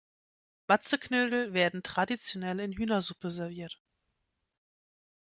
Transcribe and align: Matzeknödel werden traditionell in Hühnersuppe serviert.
Matzeknödel 0.65 1.53
werden 1.53 1.83
traditionell 1.83 2.59
in 2.59 2.71
Hühnersuppe 2.71 3.29
serviert. 3.29 3.79